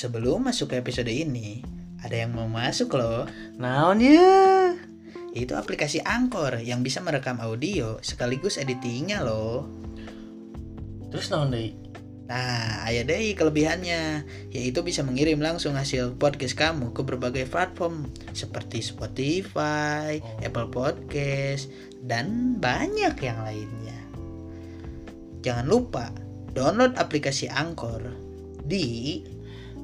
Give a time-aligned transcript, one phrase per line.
[0.00, 1.60] Sebelum masuk ke episode ini,
[2.00, 3.28] ada yang mau masuk loh.
[3.60, 4.72] Naon ya?
[5.36, 9.68] Itu aplikasi Anchor yang bisa merekam audio sekaligus editingnya loh.
[11.12, 11.76] Terus naon deui?
[12.32, 18.80] Nah, ada deh kelebihannya, yaitu bisa mengirim langsung hasil podcast kamu ke berbagai platform seperti
[18.80, 20.40] Spotify, Oh.
[20.40, 21.68] Apple Podcast,
[22.08, 24.00] dan banyak yang lainnya.
[25.44, 26.08] Jangan lupa
[26.56, 28.00] download aplikasi Anchor
[28.64, 29.20] di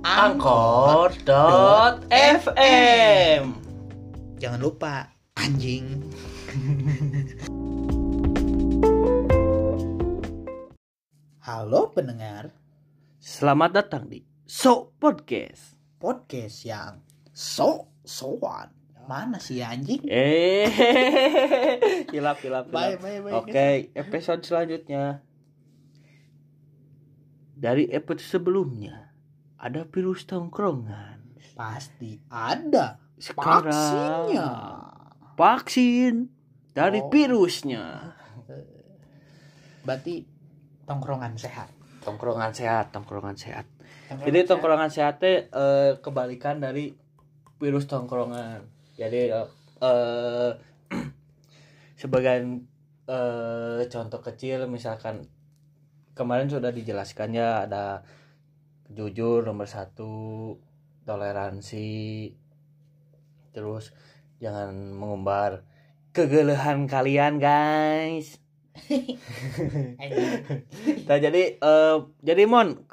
[0.05, 1.15] Anchor.fm
[4.37, 6.05] Jangan lupa anjing.
[11.41, 12.53] Halo pendengar
[13.23, 17.01] Selamat datang di So Podcast podcast yang
[17.33, 18.69] so soan.
[19.07, 20.03] Mana sih anjing?
[20.05, 20.67] Eh,
[22.15, 23.33] hilap hilap Bye, bye, bye.
[23.39, 25.23] Oke, episode selanjutnya
[27.57, 29.06] dari episode sebelumnya
[29.57, 31.23] ada virus tongkrongan.
[31.57, 34.49] Pasti ada Sekarang vaksinnya.
[35.35, 36.15] vaksin
[36.73, 37.09] dari Oh.
[37.09, 38.13] virusnya.
[39.83, 40.27] Berarti
[40.85, 41.71] tongkrongan sehat.
[42.03, 43.67] Tongkrongan sehat, tongkrongan sehat.
[44.07, 44.49] Tongkrongan Jadi sehat.
[44.51, 46.93] tongkrongan sehat teh eh, kebalikan dari
[47.57, 48.63] virus tongkrongan.
[48.95, 49.49] Jadi eh,
[49.81, 50.51] eh,
[52.01, 52.61] sebagian
[53.07, 55.25] eh, contoh kecil misalkan
[56.13, 58.05] kemarin sudah dijelaskan ya ada
[58.93, 60.55] jujur nomor satu
[61.07, 62.31] toleransi
[63.51, 63.91] terus
[64.39, 65.65] jangan mengumbar
[66.13, 68.39] kegelehan kalian guys.
[71.09, 72.85] Nah, jadi eh jadi mon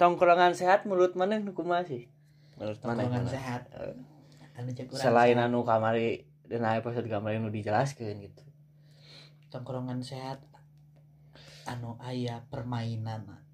[0.00, 2.08] tongkrongan sehat menurut mana nu kumaha sih?
[2.56, 3.04] Menurut mana?
[3.04, 3.62] Tongkrongan sehat.
[3.76, 3.94] Eh,
[4.56, 5.52] Anu selain sehat.
[5.52, 8.42] anu kamari dan episode kamari nu dijelaskeun gitu.
[9.52, 10.40] tongkrongan sehat
[11.68, 13.45] anu aya permainan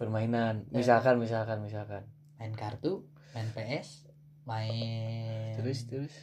[0.00, 0.80] Permainan, Eh.
[0.80, 2.08] misalkan misalkan misalkan.
[2.34, 4.08] main kartu main PS
[4.42, 6.14] main Terus terus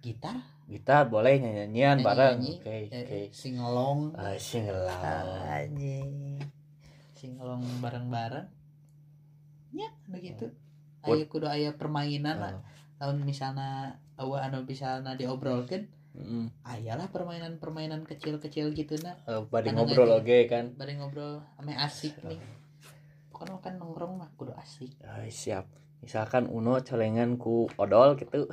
[0.00, 2.42] gitar gitar boleh nyanyian bareng.
[2.42, 3.20] nyanyi, Oke, eh, oke.
[3.30, 5.38] singolong Ah, singelang.
[5.46, 6.42] anjing
[7.14, 8.50] singolong bareng-bareng
[9.70, 10.50] ya begitu
[11.00, 12.62] Buat- aya kudu aya permainan lah Ah,
[13.00, 19.86] tahun misalnya awa anu misalnya diobrolkan mm, ayalah permainan-permainan kecil-kecil gitu nah eh, bari Anu
[19.86, 20.18] ngobrol ngaji.
[20.20, 20.64] oge kan.
[20.74, 22.42] bari ngobrol ame asik nih
[23.44, 25.68] pokoknya kan nongkrong mah kudu asik Ah, siap.
[26.00, 28.48] Misalkan Uno colengan ku odol gitu.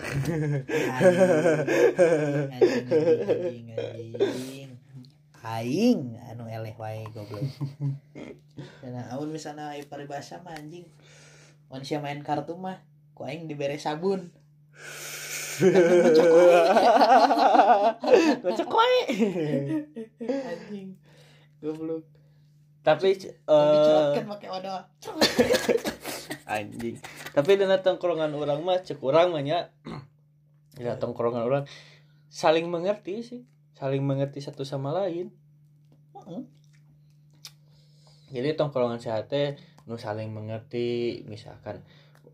[2.52, 4.72] anjing anjing anjing anjing
[5.41, 7.44] aing anu eleh wae goblok
[8.80, 10.85] dan amun misalnya paribasa mah anjing
[11.66, 12.78] manusia main kartu mah
[13.12, 14.30] ku aing dibere sabun
[18.41, 19.01] Kocok wae.
[20.22, 20.96] anjing
[21.59, 22.06] goblok
[22.81, 24.81] Tapi eh pakai odol
[26.52, 26.97] anjing.
[27.31, 29.69] Tapi dengan tongkrongan orang mah cek orang mah nya.
[30.81, 31.64] Ya tongkrongan orang.
[32.31, 33.42] Saling mengerti sih.
[33.78, 35.30] Saling mengerti satu sama lain.
[38.31, 41.84] Jadi tongkrongan sehat teh nu saling mengerti misalkan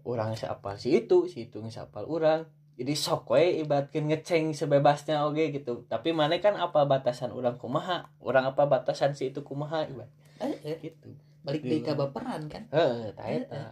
[0.05, 2.47] orang siapa si itu si itu siapa orang.
[2.77, 5.89] Jadi sok we ibaratkan ngeceng sebebasnya oke gitu.
[5.89, 8.13] Tapi mana kan apa batasan orang kumaha?
[8.21, 11.09] Orang apa batasan si itu kumaha ibarat Eh, eh, gitu.
[11.41, 12.67] balik deui ka baperan kan?
[12.69, 13.63] Heeh tah eta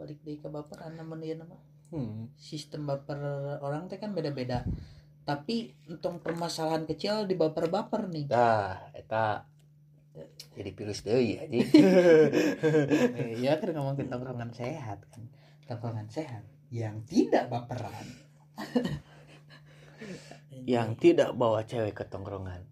[0.00, 1.56] balik deui ka baperan namun ieu nama
[1.94, 2.34] hmm.
[2.34, 3.18] sistem baper
[3.62, 4.66] orang teh kan beda-beda.
[5.24, 8.28] Tapi untuk permasalahan kecil di baper-baper nih.
[8.28, 9.48] Dah, eta.
[10.54, 11.64] Jadi virus deui anjing.
[13.14, 15.22] Eh, ya kan ngomong ke tongkrongan sehat kan?
[15.64, 16.44] Tongkrongan sehat.
[16.68, 18.06] Yang tidak baperan.
[20.68, 22.62] Yang tidak bawa cewek ke tongkrongan.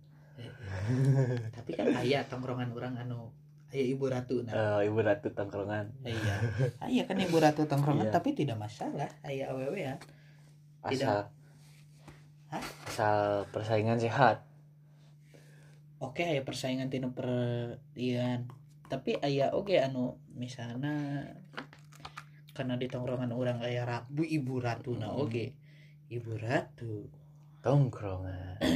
[1.56, 3.30] tapi kan ayah tongkrongan orang anu
[3.70, 5.86] ayah ibu ratu nah Eh, ibu ratu tongkrongan.
[6.02, 6.36] iya
[6.86, 8.14] ayah kan ibu ratu tongkrongan Iya.
[8.14, 9.96] tapi tidak masalah ayah aww ya
[10.82, 10.98] Tidak.
[10.98, 11.18] Asal
[12.48, 12.64] Hah?
[12.84, 14.44] asal persaingan sehat.
[15.98, 18.50] oke ayah persaingan tinu perdian
[18.86, 21.24] tapi ayah oke anu misalnya
[22.52, 25.24] karena di tongkrongan orang ayah rabu ibu ratu nah Hmm.
[25.24, 25.56] oke
[26.08, 27.08] ibu ratu
[27.62, 28.58] Tongkrongan.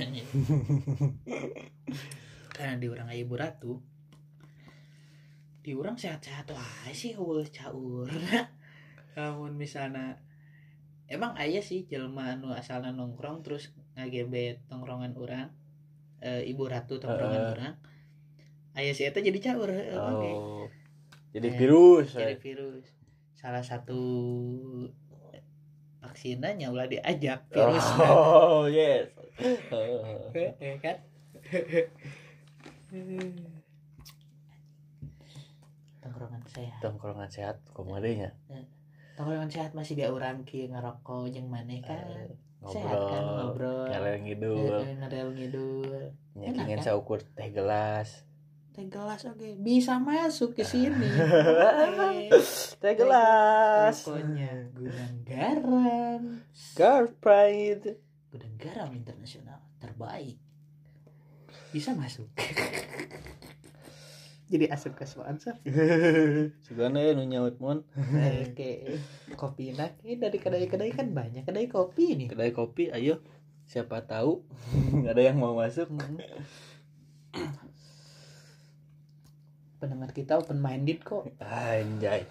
[2.56, 3.76] karena di orang ibu ratu
[5.60, 8.08] di orang sehat-sehat aja sih eueuh caur
[9.12, 10.16] namun misalnya
[11.04, 15.52] emang ayah sih jelma anu asalna nongkrong terus ngagebet tongkrongan orang
[16.24, 17.54] eh, ibu ratu tongkrongan Heeh.
[17.60, 17.74] orang
[18.80, 20.30] ayah sih eta jadi caur oke.
[20.32, 20.64] Oh.
[21.36, 22.16] Jadi Eh, virus.
[22.16, 22.88] jadi virus
[23.36, 24.00] salah satu
[26.06, 29.10] vaksinanya ulah diajak virus Oh, yes.
[29.74, 30.30] Oh.
[30.32, 30.96] Eh, kan?
[36.00, 36.78] Tongkrongan sehat.
[36.78, 38.30] Tongkrongan sehat komadenya
[39.16, 40.68] tongkrongan sehat masih dia orang ki.
[40.68, 42.04] Ngerokok jeung maneh kan?
[42.04, 42.36] Eh,
[42.68, 43.88] sehat kan ngobrol ngobrol.
[43.90, 44.76] ngarel ngidul.
[44.84, 45.90] Heeh, ngerel ngidul.
[46.36, 46.84] Nyakingan Enak, kan?
[46.84, 48.28] saukur teh gelas.
[48.76, 49.56] Teh gelas oke.
[49.64, 51.08] Bisa masuk ke sini.
[52.84, 54.04] Teh gelas.
[54.04, 54.68] Pokoknya
[55.36, 56.40] garam.
[56.72, 58.00] Girl pride.
[58.32, 60.40] Gudang garam internasional terbaik.
[61.70, 62.32] Bisa masuk.
[64.46, 65.58] Jadi asup ke sponsor.
[66.64, 67.82] Sebenarnya nu nyaut mon
[68.14, 68.70] oke
[69.34, 73.20] kopi enak ini dari kedai-kedai kan banyak kedai kopi nih kedai kopi ayo.
[73.66, 74.46] Siapa tahu.
[75.02, 75.90] Nggak ada yang mau masuk.
[75.90, 76.22] Hmm.
[79.76, 81.28] pendengar kita open minded kok.
[81.42, 82.24] Anjay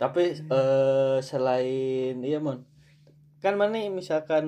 [0.00, 2.64] tapi eh selain iya mon.
[3.44, 4.44] Kan mana misalkan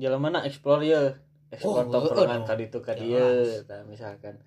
[0.00, 1.20] jalan mana explore ya
[1.52, 3.68] explore Oh, tongkrongan oh, tadi tuh kan jelas.
[3.68, 4.40] dia nah, misalkan.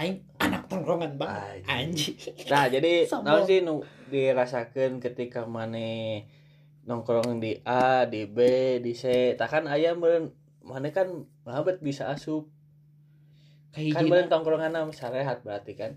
[0.00, 2.16] Aing anak tongkrongan banget Anjing.
[2.52, 3.80] nah jadi naon sih nu
[4.12, 6.20] dirasakan ketika mana
[6.88, 8.40] nongkrong di A di B
[8.80, 9.36] di C.
[9.36, 10.00] Tak kan ayam
[10.64, 12.48] mana kan mahabet bisa asup.
[13.76, 15.92] Kayak kan meureun tongkrongan sarehat berarti kan?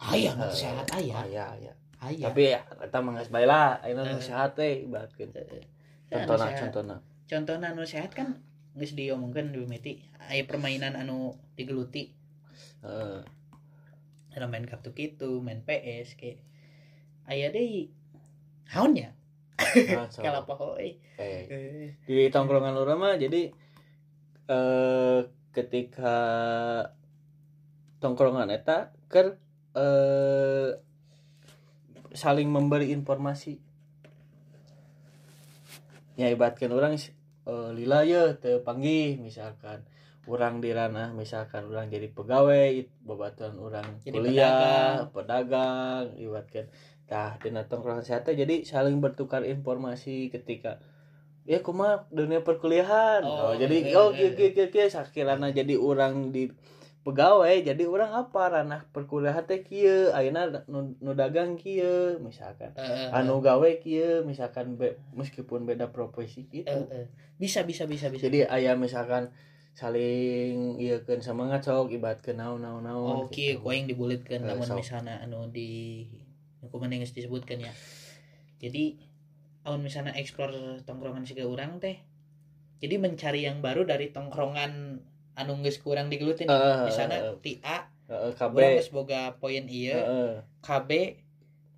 [0.00, 4.08] Ayah Eh, sehat ayah aya aya ayah tapi ya kita mah geus bae lah ayeuna
[4.08, 4.24] nu Eh.
[4.24, 5.30] sehat teh ibaratkeun.
[5.36, 5.44] Ya,
[6.24, 6.60] contohna anu sehat.
[6.64, 6.96] contohna.
[7.28, 7.66] contohna.
[7.76, 8.40] Anu sehat kan
[8.72, 9.92] geus diomongkeun di meti
[10.30, 12.12] aya permainan anu digeluti.
[14.30, 16.40] Ada main kartu gitu main PS kayak
[17.26, 17.90] aya deui
[18.70, 19.14] haunnya
[19.60, 23.52] Nah, so, kalau apa hoy eh, di tongkrongan urang mah jadi
[24.48, 25.20] eh
[25.52, 26.16] ketika
[28.00, 29.36] tongkrongan eta ker
[29.76, 30.80] eh
[32.14, 33.58] saling memberi informasi.
[36.18, 39.86] Ya ibaratkan orang eh, lila ya teu panggih misalkan
[40.28, 46.68] orang di ranah misalkan orang jadi pegawai babatuan orang Jadi kuliah pedagang, ibaratkan.
[47.10, 50.78] Tah dina tongkrongan teh jadi saling bertukar informasi ketika
[51.48, 53.26] ya kumaha dunia perkuliahan?
[53.26, 56.52] Oh, oh, jadi eh, oh eh, kieu kieu kieu kieu sakirana jadi orang di
[57.00, 62.84] pegawai jadi orang apa ranah perkuliahan teh kieu ayeuna nu, nu dagang kieu misalkan Eh,
[62.84, 67.06] eh, anu gawe kieu misalkan be, meskipun beda profesi gitu eh, eh.
[67.40, 69.32] bisa bisa bisa bisa jadi ayah misalkan
[69.72, 73.64] saling iya kan semangat sok ibarat ke naon naon naon oke gitu.
[73.64, 74.84] kau yang dibulitkan Eh, namun sok.
[74.84, 76.04] misalnya anu di
[76.60, 77.72] aku mana yang disebutkan ya
[78.60, 79.00] jadi
[79.64, 80.52] amun misalnya explore
[80.84, 81.96] tongkrongan siga orang teh
[82.76, 85.00] jadi mencari yang baru dari tongkrongan
[85.34, 89.64] anu geus kurang digelutin eh, misalnya eh, ti A Heeh, KB orang geus boga poin
[89.70, 90.90] iya Heeh, KB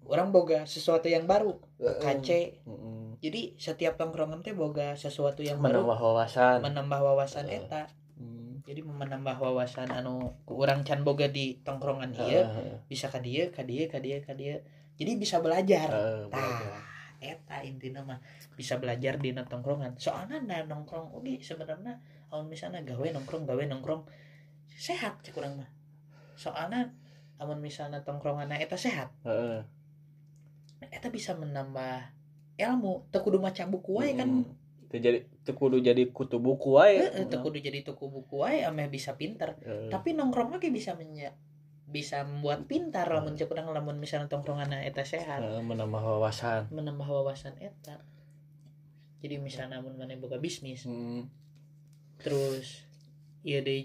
[0.08, 1.56] orang boga sesuatu yang baru.
[1.78, 3.16] KC Mm-mm.
[3.22, 5.84] jadi setiap tongkrongan teh boga sesuatu yang baru.
[5.86, 6.58] Menambah wawasan.
[6.64, 7.62] Menambah wawasan Eh.
[7.62, 7.86] eta.
[8.62, 13.50] Jadi menambah wawasan anu ku urang can boga di tongkrongan iya Heeh, bisa ka dieu
[13.50, 14.62] ka dieu ka dieu ka dieu.
[14.96, 15.90] Jadi bisa belajar.
[16.30, 16.72] Belajar.
[17.22, 18.18] eta intina mah.
[18.58, 19.94] Bisa belajar di tongkrongan.
[19.98, 21.98] Soalnya nah nongkrong oke sebenarnya
[22.32, 24.08] amun misalnya gawe nongkrong gawe nongkrong
[24.72, 25.68] sehat cek urang mah.
[26.34, 26.96] Soalnya
[27.36, 29.60] amun misalnya tongkrongan eta sehat Heeh.
[30.88, 32.16] eta bisa menambah
[32.56, 33.12] ilmu.
[33.12, 34.48] Teu kudu maca buku wae kan.
[34.92, 37.04] Jadi teu kudu jadi kutu buku wae.
[37.04, 39.60] Heeh, teu kudu jadi tuku buku wae ameh bisa pinter.
[39.60, 39.92] Heeh.
[39.92, 41.36] tapi nongkrong lagi bisa menya
[41.92, 45.44] bisa membuat pintar lamun cek urang lamun misalnya tongkrongan eta sehat.
[45.44, 46.72] Heeh, menambah wawasan.
[46.72, 48.00] Menambah wawasan eta.
[49.20, 51.41] Jadi misalnya mun mana buka bisnis Mm.
[52.22, 52.86] Terus
[53.42, 53.82] iya deh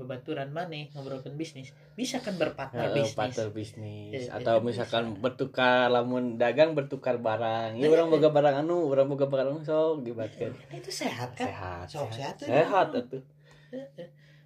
[0.00, 1.76] bebaturan mana ngobrolkan bisnis.
[1.92, 3.12] Bisa kan berpartner Heeh, bisnis.
[3.14, 4.12] partner bisnis.
[4.16, 5.20] Eh, atau itu misalkan bisa.
[5.20, 7.76] bertukar lamun dagang bertukar barang.
[7.76, 8.12] Ya Eh, orang eh.
[8.16, 11.52] boga barang anu orang boga barang sok dibatkeun Nah, itu sehat kan?
[11.52, 12.34] Sehat Sok, sehat.
[12.40, 12.48] tuh.
[12.48, 13.22] sehat atuh.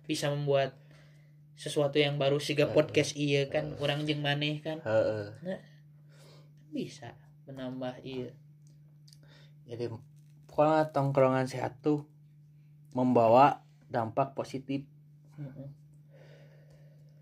[0.04, 0.74] Bisa membuat
[1.54, 3.78] sesuatu yang baru siga podcast iya kan?
[3.78, 4.82] Orang jeung maneh kan?
[4.82, 5.30] Heeh.
[6.68, 7.14] Bisa
[7.46, 8.34] menambah iya.
[9.64, 9.86] Jadi
[10.46, 12.02] pokoknya tongkrongan sehat tuh
[12.92, 14.84] membawa dampak positif.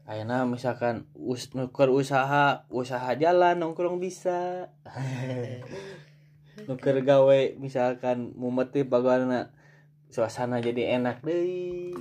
[0.07, 4.71] Ayeuna misalkan us nuker usaha usaha jalan nongkrong bisa.
[6.71, 9.51] Nuker gawe misalkan mumeti bagaimana
[10.09, 11.93] suasana jadi enak deh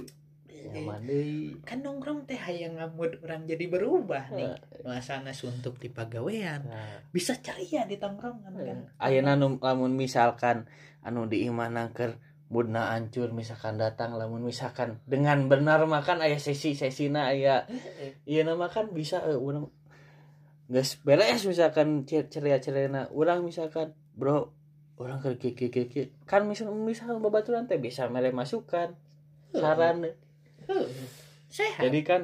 [0.65, 4.53] nyaman deh kan nongkrong teh hayang ngamud orang jadi berubah nih.
[4.81, 8.77] Suasana suntuk di pagawean Nah, bisa ceria di tongkrongan kan.
[9.01, 10.69] Ayeuna nu- lamun misalkan
[11.01, 17.65] anu diimanakeun mudna hancur misalkan datang lamun misalkan dengan benar makan aya sesi sesina aya.
[17.69, 18.21] Heeh.
[18.29, 19.69] iya nama kan bisa eh, orang
[20.69, 24.49] guys beres misalkan ceria cerina orang misalkan bro
[24.97, 28.97] orang ke kiki kiki kan misal misalkan babaturan teh bisa mere masukan
[29.53, 30.05] saran
[31.49, 31.81] sehat.
[31.87, 32.21] Jadi kan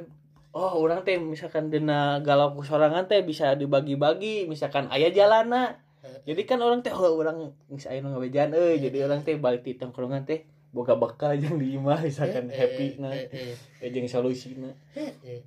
[0.52, 5.80] oh orang teh misalkan dina galau sorangan teh bisa dibagi-bagi misalkan ayah jalana
[6.26, 10.26] jadi kan orang teh oh orang misalnya ngabejan eh jadi orang teh balik di tongkrongan
[10.26, 13.54] teh boga bakal yang di imah misalkan Eh, happy eh, nah eh, eh,
[13.86, 15.42] eh, jeung solusina eh, eh.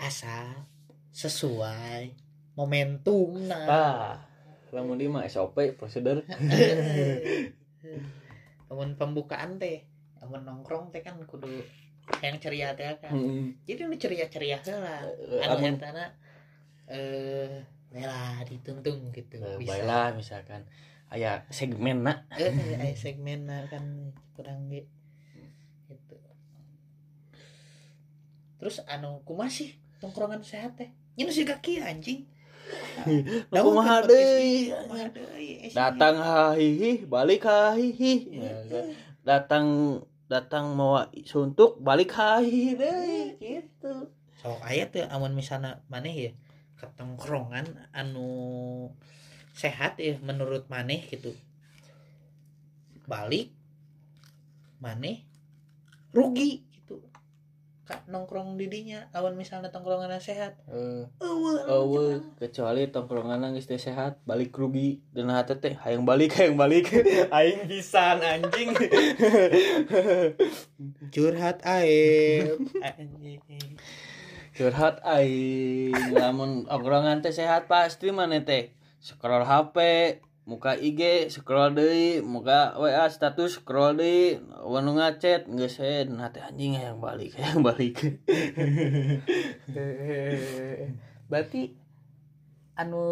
[0.00, 0.64] asal
[1.12, 2.16] sesuai
[2.56, 4.12] momentum nah ah
[4.74, 6.18] lamun di mah SOP prosedur.
[8.66, 9.86] Namun pembukaan teh
[10.18, 11.62] namun nongkrong teh kan kudu
[12.18, 13.14] yang ceria teh kan.
[13.70, 16.10] Jadi nu ceria ceria lah Eh, anu entana
[16.90, 17.62] eh
[17.96, 19.70] lah dituntung gitu Eh, bisa.
[19.78, 20.66] baiklah misalkan.
[21.06, 22.26] Aya segmen nak.
[22.34, 24.82] Eh eh, aya segmen kan kurang ge
[25.86, 26.18] gitu.
[28.58, 32.26] Terus anu kumaha sih tongkrongan sehat teh ini sih kaki anjing.
[33.52, 34.72] Kumaha deui?
[34.72, 35.76] eh, sih.
[35.76, 38.12] datang hahihi balik hahihi.
[38.34, 38.90] Eh,
[39.22, 44.10] datang datang mau suntuk balik hahihi gitu.
[44.40, 46.32] Sok aya tuh amun misalnya maneh ya
[46.84, 48.92] ketongkrongan anu
[49.54, 51.32] sehat ya menurut maneh gitu.
[53.08, 53.48] Balik
[54.82, 55.24] maneh
[56.12, 57.00] rugi gitu.
[57.84, 60.60] Kak nongkrong didinya awan misalnya tongkrongan sehat.
[60.68, 65.00] Eh, eueuh eueuh, kecuali tongkrongan geus teh sehat balik rugi.
[65.12, 66.88] Dan hati teh hayang balik hayang balik.
[67.36, 68.72] Aing pisan anjing.
[71.14, 73.40] Curhat aib anjing
[74.54, 78.70] curhat aing lamun tongkrongan teh sehat pasti mana teh.
[79.02, 79.76] Scroll HP
[80.44, 86.78] muka IG scroll deui muka WA status scroll deui wanu ngachat geus he teh anjing
[86.78, 87.98] hayang balik hayang balik.
[91.28, 91.74] Berarti
[92.78, 93.04] anu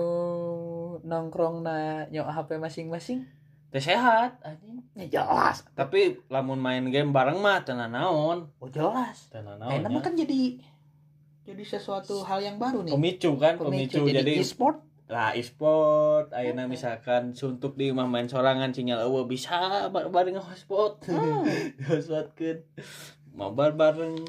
[1.02, 3.26] nongkrong na nyok HP masing-masing?
[3.72, 4.84] Teh sehat anjing.
[4.94, 5.64] Ya jelas.
[5.72, 9.32] Tapi lamun main game bareng mah tenan naon oh jelas.
[9.32, 10.60] Tenan naon mah kan jadi
[11.42, 12.92] jadi sesuatu hal yang baru nih.
[12.92, 14.78] pemicu kan pemicu, Pemicu, jadi, e-sport.
[15.06, 19.52] lah e-sport ayeuna misalkan suntuk di imah main sorangan sinyal eueuh bisa
[19.88, 21.44] bar- bareng hotspot Hmm.
[21.82, 22.64] hotspotkeun
[23.30, 24.22] mabar bareng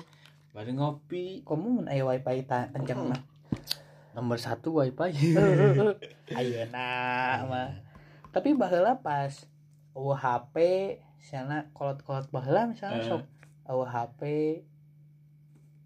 [0.51, 3.21] bareng ngopi Kamu mun aya wifi ta kenceng mah.
[4.11, 5.13] nomor satu wifi
[6.33, 6.87] Ayeuna
[7.45, 7.69] mah.
[8.29, 9.31] Tapi baheula pas
[9.93, 10.55] eueuh HP
[11.21, 13.07] sana kolot-kolot baheula misalnya Eh.
[13.07, 13.23] sok
[13.65, 14.21] eueuh HP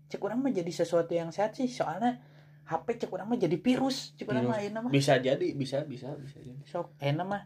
[0.08, 2.20] cek urang mah jadi sesuatu yang sehat sih soalnya
[2.68, 4.48] HP cek urang mah jadi virus cek Virus.
[4.48, 7.44] mah ayeuna mah bisa jadi bisa bisa bisa jadi sok ayeuna mah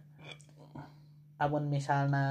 [1.41, 2.25] amun misalna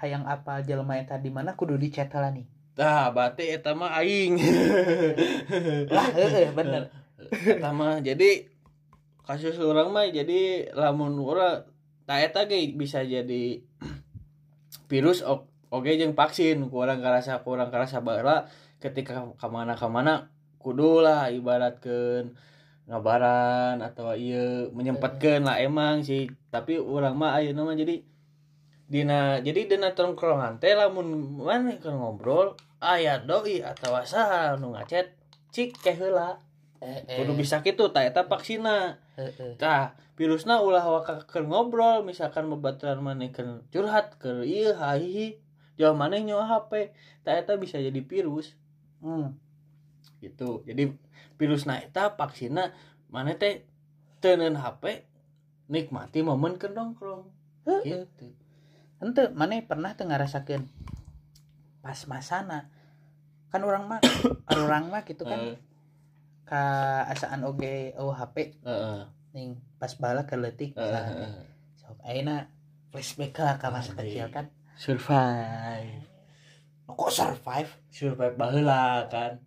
[0.00, 2.46] hayang apa jelema eta di mana kudu dicat heula nih.
[2.72, 4.38] Tah, berarti eta mah aing.
[5.94, 6.88] Lah heeh bener.
[7.18, 8.46] eta mah jadi
[9.26, 11.66] kasus orang mah jadi lamun urang
[12.06, 13.60] ta eta ge bisa jadi
[14.88, 21.30] virus o- oge jeung vaksin kurang karasa kurang karasa baheula ketika kamana kamana kudu lah
[21.30, 22.34] ibaratkeun
[22.88, 26.30] ngabaran atau iya menyempatkeun lah emang sih.
[26.48, 28.00] Tapi urang mah ayeuna mah jadi
[28.88, 35.12] dina jadi dina tongkrongan teh lamun mana keur ngobrol aya doi atau saha nu ngacet
[35.52, 36.40] cik ke heula.
[36.78, 39.58] Eh, kudu bisa gitu tak eta vaksina Heeh.
[39.58, 45.42] tah virusna ulah waka keur ngobrol misalkan bebaturan maneh keur curhat keur ieu hahihi
[45.74, 46.94] jauh maneh nyawa HP
[47.26, 48.54] tak eta bisa jadi virus
[48.98, 49.38] Hmm.
[50.18, 50.66] gitu.
[50.66, 50.90] Jadi
[51.38, 52.74] virusna eta vaksina
[53.08, 53.62] maneh teh
[54.18, 55.06] teuneun HP
[55.70, 57.30] nikmati momen keur nongkrong
[57.68, 58.02] Heeh.
[58.02, 58.26] gitu.
[58.98, 60.66] Ente mana pernah tuh ngerasakan
[61.78, 62.66] pas masana
[63.48, 64.00] kan orang mah
[64.66, 65.56] orang mah gitu kan Eh,
[66.42, 66.62] ka
[67.06, 69.06] asaan oge oh HP heeh.
[69.36, 71.44] Ning pas bala keletik heeh, misalnya heeh.
[71.78, 72.36] sok ayeuna
[72.90, 74.48] flashback lah ka masa kecil kan.
[74.74, 76.07] Survive
[76.96, 77.70] kok survive?
[77.92, 79.42] Survive baheula kan.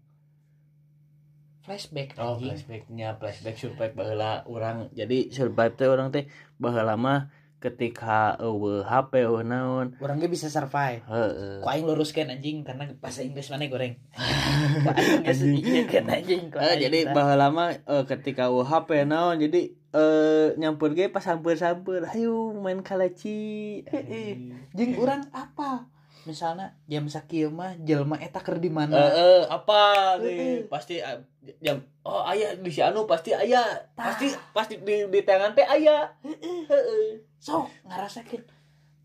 [1.62, 2.58] Flashback Oh, anjing.
[2.58, 6.26] flashbacknya flashback survive baheula orang jadi survive teh orang teh
[6.58, 7.30] baheula mah
[7.62, 9.94] ketika eueuh HP eueuh naon.
[10.02, 11.06] Orang ge bisa survive.
[11.06, 11.62] Heeh.
[11.62, 11.86] Kok aing
[12.34, 14.02] anjing karena bahasa Inggris mana goreng.
[15.30, 15.86] Anjing.
[15.86, 21.22] kan anjing jadi baheula mah eh, ketika eueuh HP naon jadi eh nyampur ge pas
[21.22, 24.58] hampir-hampir ayo main kalaci Heeh.
[24.74, 25.86] jeung urang apa?
[26.22, 28.94] Misalnya jam sakieu mah jelema eta keur di mana?
[28.94, 30.38] eh, apa Heeh.
[30.38, 31.18] nih pasti ah,
[31.58, 33.66] jam oh aya di si anu pasti aya
[33.98, 34.13] Tah.
[34.13, 38.46] pasti pasti di, di tangan teh aya heeh Sok ngarasakeun.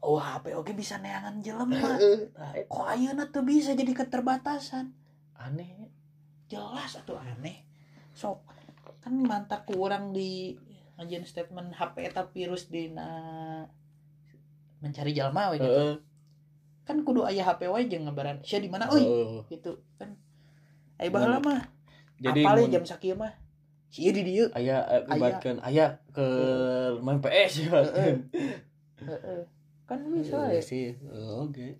[0.04, 1.96] Oh, HP oge bisa neangan jelema.
[2.68, 4.92] Kok ayeuna tuh bisa jadi keterbatasan?
[5.34, 5.88] aneh
[6.46, 7.64] Jelas atuh aneh.
[8.12, 8.44] Sok
[9.00, 10.52] kan mantak kurang di
[10.96, 13.08] ngajian statement HP eta virus dina
[14.80, 15.64] mencari jalma we gitu.
[15.64, 15.92] heeh
[16.86, 18.86] Kan kudu aya HP wae jeung ngabaran sia di mana?
[18.86, 20.14] Euy heeh gitu kan.
[20.96, 21.66] Ai baheula mah.
[22.22, 23.34] Jadi apal jam sakieu mah.
[23.90, 26.26] Si ieu di dieu aya eh, ibaratkeun aya ke
[27.02, 27.82] main PS ya
[28.96, 29.40] Heeh.
[29.86, 30.94] kan bisa Iya ya sih.
[31.10, 31.78] Oh, oke.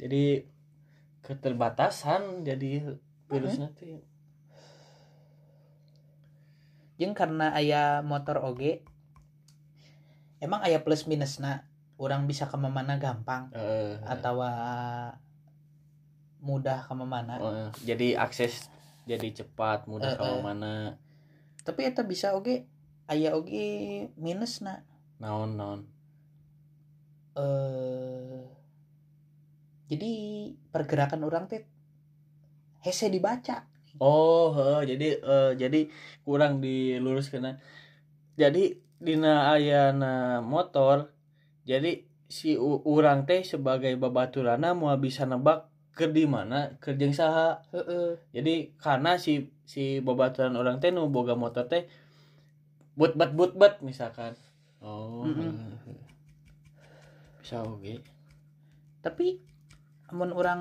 [0.00, 0.44] Jadi
[1.22, 2.96] keterbatasan jadi
[3.28, 4.00] virusnya tuh
[6.98, 8.82] jeung karena aya motor oge
[10.42, 11.67] emang aya plus minusna
[11.98, 14.40] orang bisa ke mana gampang Eh, atau
[16.38, 18.70] mudah ke mana eh, jadi akses
[19.04, 20.38] jadi cepat mudah Eh, ke eh.
[20.40, 20.72] mana
[21.66, 22.64] tapi eta bisa oge
[23.10, 24.86] aya oge minusna
[25.18, 25.80] naon naon?
[27.34, 28.46] Eh
[29.88, 30.10] jadi
[30.68, 31.64] pergerakan orang teh
[32.84, 33.64] hese dibaca.
[33.98, 35.90] Oh heuh, jadi eh, jadi
[36.22, 37.58] kurang dilurus kena
[38.38, 41.10] jadi dina ayana motor
[41.68, 47.60] jadi si urang teh sebagai babaturana mau bisa nebak ke di mana kerjeng saha.
[47.74, 48.16] Heeh.
[48.32, 51.84] Jadi karena si si babaturan orang teh nu boga motor teh
[52.96, 54.32] but but but but misalkan.
[54.80, 55.26] Oh.
[55.26, 55.74] Mm-mm.
[57.42, 57.98] bisa oke
[59.00, 59.40] tapi
[60.12, 60.60] amun orang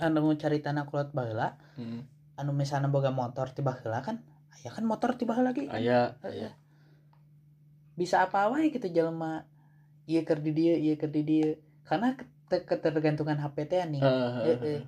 [0.00, 2.08] anu cari tanah kulot baheula Hmm.
[2.40, 5.68] anu misalnya boga motor tiba heula kan aya kan motor tiba lagi.
[5.68, 6.48] Aya Heeh.
[6.48, 6.50] aya.
[7.94, 9.44] Bisa apa wae gitu jelema
[10.12, 14.30] iya keur di dieu iya keur di dieu karena kete- ketergantungan HP teh nih Heeh.
[14.60, 14.80] Heeh.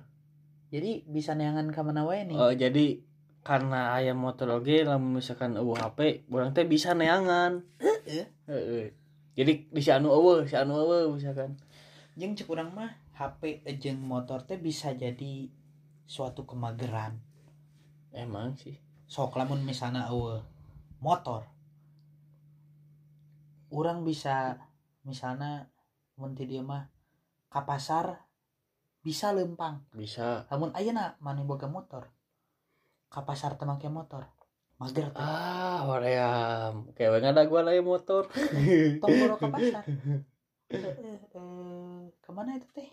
[0.69, 2.85] jadi bisa neangan ka mana wae nih Eh, jadi
[3.41, 8.25] karena aya motor oge lamun misalkan eueuh HP urang teh bisa neangan Heeh.
[8.45, 8.85] Heeh.
[9.33, 11.57] jadi di si anu eueuh si anu eueuh misalkan
[12.13, 13.41] jeung cek urang mah HP
[13.75, 15.49] jeung motor teh bisa jadi
[16.05, 17.17] suatu kemageran
[18.11, 20.41] emang sih sok lamun misalnya eueuh
[20.97, 21.45] motor
[23.69, 24.55] orang bisa
[25.05, 25.69] misalnya
[26.17, 26.89] mun ti dieu mah
[27.53, 28.25] ka pasar
[29.05, 29.85] bisa lempang.
[29.93, 30.49] Bisa.
[30.49, 32.09] Lamun ayeuna maneh boga motor
[33.13, 34.27] ka pasar teu make motor
[34.75, 38.27] mager teh ah hoream kayak ada gua lagi motor.
[39.01, 39.87] Tong boro ka pasar.
[40.67, 42.89] Heeh, eh, ke mana itu teh?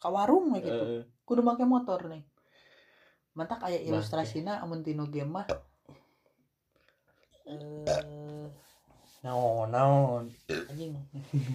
[0.00, 0.70] Ka warung gitu.
[0.70, 1.02] Heeh.
[1.28, 2.24] kudu make motor nih.
[3.36, 3.92] Mantak aya Bangke.
[3.92, 5.46] ilustrasina amun tinu game mah
[7.48, 8.17] eh
[9.18, 10.24] naon naon
[10.70, 10.94] anjing.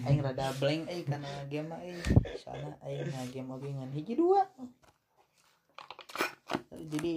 [0.04, 1.96] Aing rada blank euy kana game mah euy
[2.36, 3.90] soalna aing na game oge ngan.
[3.96, 4.44] Hiji dua.
[6.74, 7.16] Jadi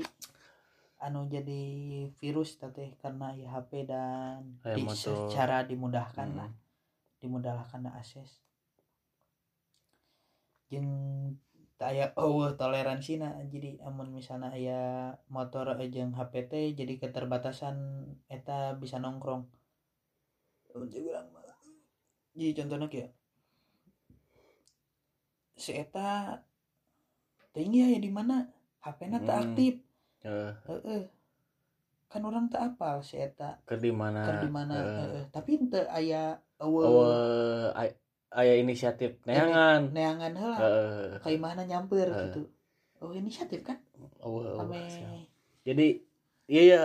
[0.97, 1.62] anu jadi
[2.17, 6.39] virus teh karena ya HP dan Aya di- secara dimudahkan Hmm.
[6.41, 6.49] lah
[7.21, 8.41] dimudahkan akses.
[10.71, 10.89] Jeung
[11.77, 13.21] aya oh toleransi
[13.53, 14.81] jadi amun misalnya aya
[15.29, 17.77] motor jeung HP teh jadi keterbatasan
[18.33, 19.45] eta bisa nongkrong
[20.69, 21.43] Cek urang mah.
[22.32, 23.12] jadi contohnya kayak
[25.58, 26.38] si eta
[27.49, 28.45] tinggi ya di mana
[28.80, 29.43] HP-na tak Hmm.
[29.43, 29.73] aktif
[30.21, 30.51] Heeh.
[30.69, 31.03] Heeh.
[32.08, 34.97] kan orang tak apal si eta ke di mana keur di mana Heeh.
[35.01, 35.23] heeh.
[35.27, 37.97] tapi teu aya eueuh Eueuh, ay-
[38.30, 41.10] aya inisiatif neangan neangan heula Heeh.
[41.19, 42.21] ka imahna nyamper Heeh.
[42.30, 42.41] gitu
[43.01, 43.82] oh inisiatif kan
[44.21, 45.25] Eueuh, eueuh, ame
[45.65, 45.88] jadi
[46.45, 46.84] iya ya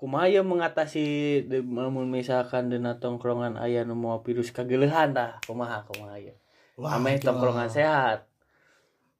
[0.00, 1.04] kumaya mengatasi
[1.44, 6.32] de- mun misalkan dina tongkrongan aya nu mau virus kageulehan tah kumaha kumaha ya
[6.80, 8.24] ame tongkrongan sehat.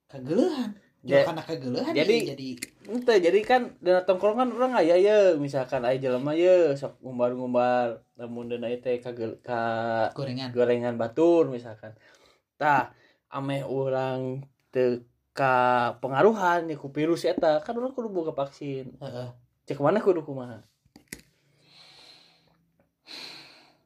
[0.09, 0.73] Kageulehan?
[1.05, 2.49] Ja- karena kageulehan jadi- jadi jadi
[2.81, 8.49] Ente jadi kan dina tongkrongan orang aya ye misalkan aya jelema ye sok ngumbar-ngumbar lamun
[8.49, 10.49] dina ieu teh kagel ka gorengan.
[10.49, 11.93] gorengan batur misalkan.
[12.57, 12.89] Tah
[13.29, 15.05] ame orang teu
[15.37, 18.97] ka pengaruhan ya ku virus eta kan orang kudu boga vaksin.
[18.97, 19.29] Heeh.
[19.69, 20.70] Cek mana kudu kumaha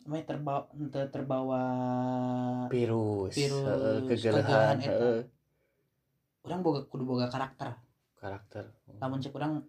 [0.06, 1.62] ame terbawa teu terbawa
[2.70, 4.90] virus Virus, heeh, kegelahan kegelahan eta.
[4.94, 5.20] heeh,
[6.46, 7.74] orang boga kudu boga karakter.
[8.22, 8.70] Karakter.
[9.02, 9.66] Namun cek orang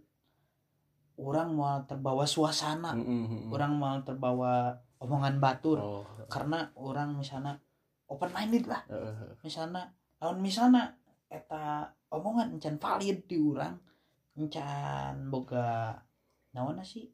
[1.16, 3.48] orang mau terbawa suasana Mm, mm, mm.
[3.56, 5.80] orang mau terbawa omongan batur.
[5.80, 7.58] Oh karena orang misalnya
[8.10, 8.82] open minded lah.
[8.90, 10.94] Heeh, misalnya lawan misalnya
[11.30, 13.78] eta omongan encan valid di orang
[14.36, 15.94] encan boga
[16.54, 17.10] naon sih?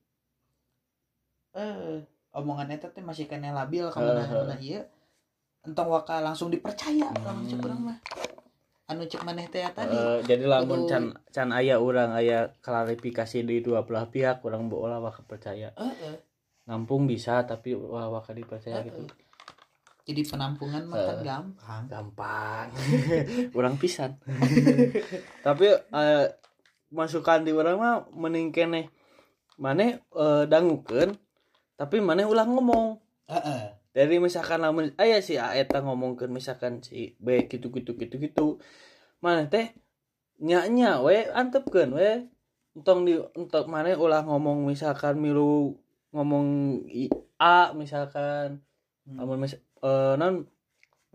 [1.52, 2.00] Eh
[2.32, 4.36] omongan eta teh masih kena labil ka mana Heeh.
[4.36, 4.82] mana ieu
[5.62, 7.22] entong waka langsung dipercaya Hmm.
[7.22, 7.98] lamun cek urang mah
[8.88, 13.60] anu cek maneh teh tadi Eh, jadi lamun can can aya orang aya klarifikasi di
[13.60, 16.16] dua belah pihak orang bola waka percaya Heeh.
[16.64, 18.90] ngampung bisa tapi wah waka dipercaya Heeh.
[18.90, 19.02] gitu
[20.02, 21.24] jadi penampungan mah kan Heeh.
[21.24, 22.66] gampang gampang
[23.58, 24.18] orang pisan
[25.46, 26.26] tapi eh,
[26.90, 28.90] masukan di orang mah mending keneh
[29.56, 31.14] maneh eh, dangukeun
[31.82, 33.02] tapi maneh ulah ngomong.
[33.26, 33.74] Heeh.
[33.92, 38.46] dari misalkan lamun aya si A eta ngomongkeun misalkan si B gitu gitu gitu gitu
[39.20, 39.74] mana teh
[40.38, 42.30] nya nya we antepkeun we.
[42.78, 45.74] Entong di untuk mana ulah ngomong misalkan milu
[46.14, 46.46] ngomong
[46.88, 47.10] i-
[47.42, 48.62] A misalkan.
[49.02, 49.18] Hmm.
[49.18, 50.46] amun mis eh, non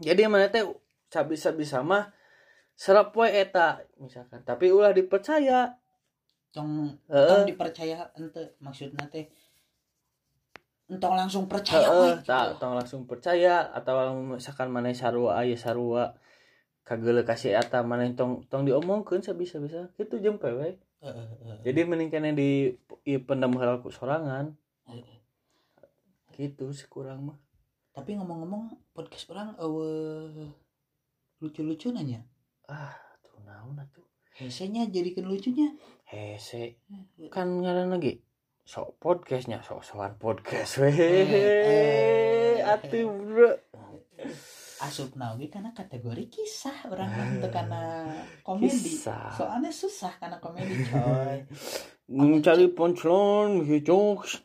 [0.03, 0.67] jadi mana teh
[1.07, 2.11] sabisa bisa mah
[2.75, 4.43] serap we eta misalkan.
[4.43, 5.79] Tapi ulah dipercaya.
[6.53, 7.25] Tong Heeh.
[7.25, 9.31] tong dipercaya ente maksudna teh
[10.87, 12.31] entong langsung percaya Heeh, we, gitu.
[12.31, 13.95] tak tong langsung percaya atau
[14.39, 16.15] misalkan mana sarua aya sarua
[16.87, 21.57] kagele kasih eta mana tong tong diomongkeun sabisa bisa gitu jempe we Heeh, heeh.
[21.67, 22.71] jadi mending kena di
[23.03, 24.55] i pendam heula ku sorangan.
[24.89, 25.19] Heeh.
[26.37, 27.37] gitu sekurang mah.
[27.97, 30.53] Tapi ngomong-ngomong podcast orang eueuh
[31.41, 32.21] lucu-lucu nanya?
[32.69, 32.93] Ah
[33.25, 34.05] tuh naon atuh.
[34.37, 35.73] Hesenya jadikan lucunya?
[36.05, 36.77] Hese.
[37.33, 38.21] Kan ngaran lagi
[38.67, 40.83] sok podcastnya sok sokan podcast.
[40.83, 42.59] Weh Eh, eh.
[42.59, 43.55] atuh bro.
[44.83, 48.11] Asup oge karena kategori kisah orang untuk karena
[48.43, 48.75] komedi.
[48.99, 49.31] Kisah.
[49.39, 51.47] soalnya susah karena komedi coy.
[52.11, 54.43] Mencari punchline jokes.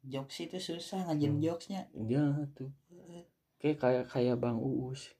[0.00, 1.92] Jokes itu susah ngajin jokesnya.
[2.08, 2.24] Ya
[2.56, 2.72] tuh
[3.60, 5.12] kayak kayak kayak bang uus.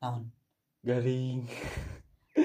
[0.00, 0.32] Naon?
[0.80, 1.44] Garing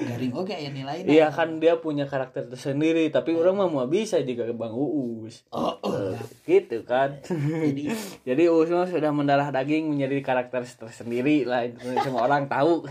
[0.04, 4.20] garing oke ya nilai iya kan dia punya karakter tersendiri tapi orang mah mau bisa
[4.20, 6.12] juga bang uus oh, oh.
[6.12, 7.84] Eh, gitu kan jadi
[8.34, 11.68] Jadi Uus mah sudah mendarah daging menjadi karakter tersendiri lah
[12.02, 12.82] semua orang tahu.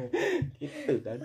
[0.62, 1.24] gitu kan.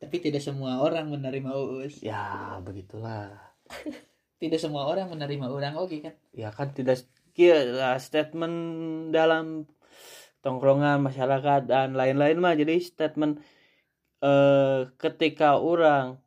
[0.00, 3.36] tapi tidak semua orang menerima uus Ya, begitulah.
[4.40, 7.04] tidak semua orang menerima orang oke kan Ya kan tidak
[7.36, 8.56] kira statement
[9.12, 9.68] dalam
[10.40, 13.40] tongkrongan masyarakat dan lain-lain mah jadi statement
[14.20, 16.20] eh ketika orang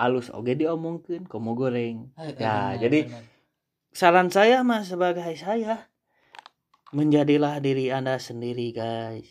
[0.00, 2.08] alus oge diomongkeun komo goreng.
[2.16, 3.06] Eh, Ya, benar, jadi-.
[3.90, 5.90] Saran saya mah sebagai saya
[6.94, 9.28] menjadilah diri Anda sendiri, guys.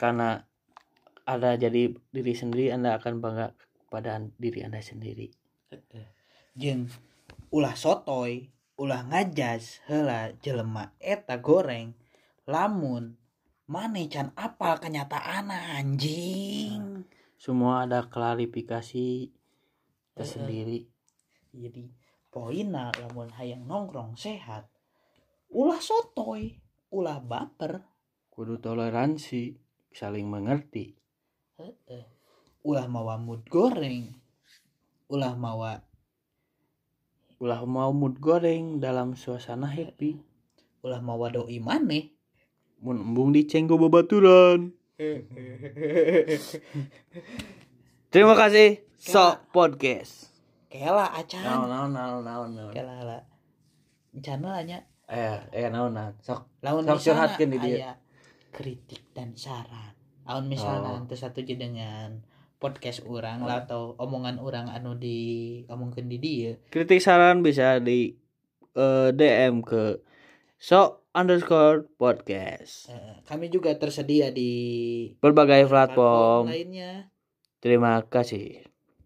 [0.00, 0.42] Karena
[1.28, 3.52] ada jadi diri sendiri Anda akan bangga
[3.92, 5.28] pada diri Anda sendiri.
[6.58, 6.90] jeung
[7.54, 8.50] ulah sotoy
[8.80, 11.94] ulah ngajas heula jelema eta goreng
[12.48, 13.12] lamun
[13.68, 17.04] mane can apal kenyataan anjing
[17.38, 19.30] Semua ada klarifikasi
[20.16, 20.88] tersendiri.
[21.52, 21.92] jadi
[22.32, 24.64] poinna lamun hayang nongkrong sehat
[25.52, 26.56] ulah sotoy
[26.88, 27.84] ulah baper
[28.38, 29.58] Kudu toleransi,
[29.90, 30.94] saling mengerti.
[31.58, 32.06] Heeh.
[32.62, 34.14] ulah mawa mood goreng
[35.10, 35.82] ulah mawa
[37.42, 40.22] Ulah mau mood goreng dalam suasana happy.
[40.86, 42.17] ulah mawa doi maneh
[42.78, 44.70] Mun embung dicenggo babaturan.
[48.08, 48.82] Terima kasih.
[48.94, 50.26] Sok podcast.
[50.68, 52.72] kela acan Naon naon naon naon naon.
[52.76, 53.22] kela lah
[54.20, 56.12] channel nya Eh, eh naon naon.
[56.20, 57.72] Sok lawan Sok misalnya curhatkeun di dia.
[57.72, 57.92] aya
[58.48, 61.04] kritik dan saran lawan misalnya Oh.
[61.04, 62.20] itu satu dengan
[62.58, 65.16] podcast orang lah atau omongan orang anu di
[65.64, 68.12] omongkeun di dia kritik saran bisa di
[68.74, 70.04] eh, DM ke
[70.58, 72.94] sok underscore podcast.
[72.94, 74.52] Eh, kami juga tersedia di
[75.18, 77.10] berbagai platform lainnya.
[77.58, 78.67] Terima kasih